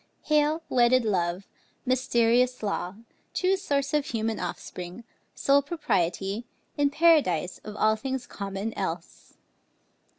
[0.23, 1.45] Hail, wedded love,
[1.85, 2.95] mysterious law,
[3.35, 5.03] true source Of human offspring,
[5.35, 9.37] sole propriety, In Paradise of all things common else!